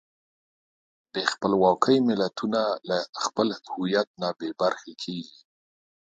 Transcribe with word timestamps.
بې 1.11 1.21
خپلواکۍ 1.33 1.97
ملتونه 2.09 2.61
له 2.89 2.97
خپل 3.23 3.47
هویت 3.71 4.09
نه 4.21 4.29
بېبرخې 4.39 4.93
کېږي. 5.03 5.39